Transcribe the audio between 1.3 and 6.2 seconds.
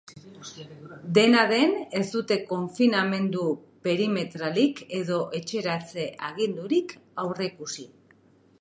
den, ez dute konfinamendu perimetralik edo etxeratze